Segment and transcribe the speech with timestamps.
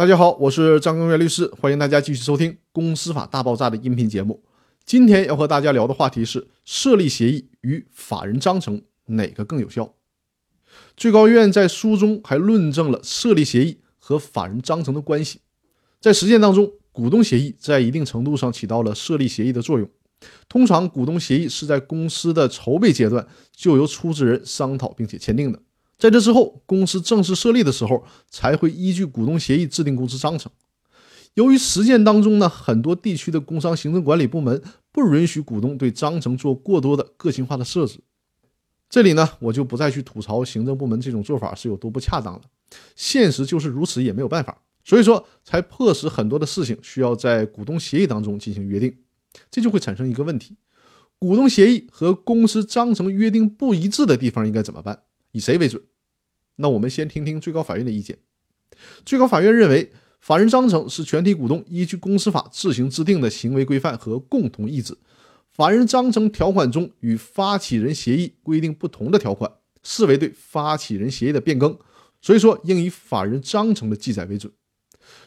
[0.00, 4.42] 大家好，我是张根元律师，欢迎大家继续收听《公司法大爆炸》的音频节目。
[4.86, 9.92] 今天要和大家聊的话题是设立协议与法人章程哪个更有效？
[10.96, 15.40] 最高院在书中还论证了设立协议和法人章程的关系。
[16.00, 19.86] 在实践当中，股东协议在一定程度上起到了设立协议的作用。
[20.48, 25.60] 通常，股东协议是在公司的筹备阶段就由出资人商讨并且签订的。
[26.00, 30.50] 在这之后，公司正式设立的时候，才会依据股东协议制定公司章程。
[31.34, 38.00] 由于实践当中呢，很多地区的工商行政管理部门不允许股东对章程做过多的个性化的设置。
[38.88, 42.40] 这里呢，我就不再去吐槽行政部门这种做法是有多不恰当了。
[42.96, 48.96] 现实就是如此，也没有办法，所以说才迫使很多的事情需要在股东协议当中进行约定。
[49.50, 50.56] 这就会产生一个问题：
[51.18, 55.02] 股东协议和公司章程约定不一致的地方应该怎么办？
[55.32, 55.80] 以谁为准？
[56.60, 58.18] 那我们先听听最高法院的意见。
[59.04, 64.96] 最高法院认为，法人章程是全体股东依据公司法自行制定的行为规范和共同意志。
[65.50, 69.50] 法人章程条款中与发起人协议规定不同的条款，
[69.82, 71.76] 视为对发起人协议的变更，
[72.22, 74.52] 所以说应以法人章程的记载为准。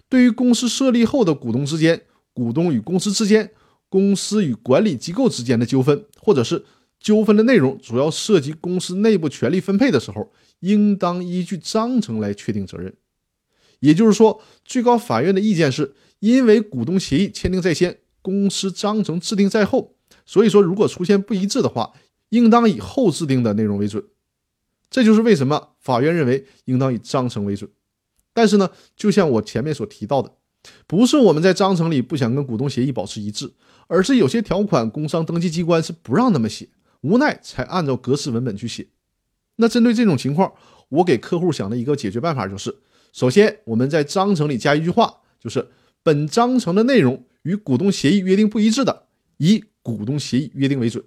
[0.08, 3.52] 对于公司设立后的股东之间、股东与公司之间、
[3.90, 6.64] 公司与管理机构之间的纠纷，或者是
[7.04, 12.96] 纠纷的内容主要涉及公司内部权力分配的时候，应当依据章程来确定责任。
[13.82, 21.92] 也就是说，最高法院的意见是，因为股东协议签订在先，公司章程制定在后，所以说如果出现不一致的话，
[22.30, 24.02] 应当以后制定的内容为准。
[24.90, 27.70] 这就是为什么法院认为应当以章程为准。
[28.34, 30.32] 但是呢，就像我前面所提到的，
[30.88, 33.52] 不是我们在章程里不想跟股东协议保持一致，
[33.88, 36.70] 而是有些条款工商登记机关是不让那么写。
[37.04, 38.88] 无奈才按照格式文本去写。
[39.58, 40.52] 那针对这种情况，
[40.90, 42.76] 我给客户想的一个解决办法就是：
[43.14, 45.70] 首先，我们在章程里加一句话，就是
[46.02, 49.04] 本章程的内容与股东协议约定不一致的，
[49.38, 51.04] 以股东协议约定为准。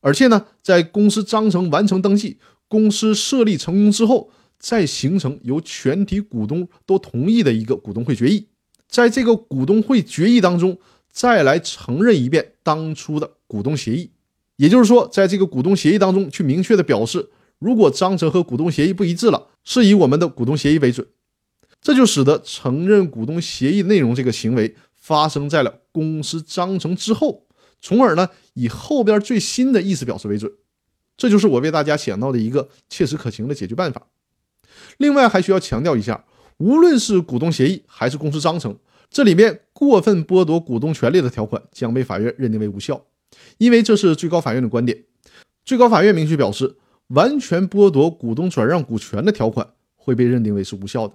[0.00, 8.46] 而且呢，在公司章程完成登记、公司设立成功之后，再形成由全体股东都同意的一个股东会决议，
[8.86, 10.78] 在这个股东会决议当中，
[11.10, 14.12] 再来承认一遍当初的股东协议。
[14.58, 17.30] 也就是说，在这个股东协议当中去明确的表示，
[17.60, 21.06] 如果章程和股东协议不一致了，是以我们的股东协议为准。
[21.80, 27.46] 这就使得承认股东协议内容这个行为发生在了公司章程之后，
[27.80, 30.52] 从而呢以后边最新的意思表示为准。
[31.16, 34.08] 这就是我为大家想到的一个切实可行的解决办法。
[34.96, 36.24] 另外还需要强调一下，
[36.56, 38.76] 无论是股东协议还是公司章程，
[39.08, 43.04] 这里面过分剥夺股东权利的条款将被法院认定为无效。
[43.58, 45.04] 因为这是最高法院的观点，
[45.64, 46.76] 最高法院明确表示，
[47.08, 51.14] 完全剥夺股东转让股权的条款会被认定为是无效的。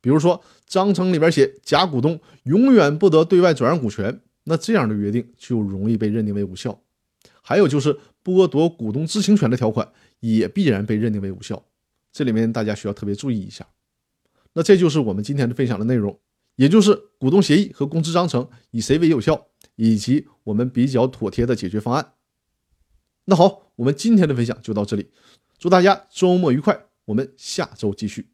[0.00, 6.78] 比如说，章程里边写甲股东永远不得对外转让股权，那这样的约定就容易被认定为无效。
[7.40, 9.86] 还有就是剥夺股东知情权的条款
[10.20, 11.62] 也必然被认定为无效。
[12.12, 13.66] 这里面大家需要特别注意一下。
[14.52, 16.18] 那这就是我们今天的分享的内容，
[16.56, 19.46] 也就是股东协议和公司章程以谁为有效。
[19.76, 22.14] 以及我们比较妥帖的解决方案。
[23.26, 25.10] 那好，我们今天的分享就到这里，
[25.58, 28.33] 祝大家周末愉快，我们下周继续。